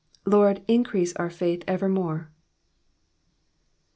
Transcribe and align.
Lord, 0.25 0.63
increase 0.67 1.15
our 1.17 1.29
faith 1.29 1.63
evermore. 1.67 2.31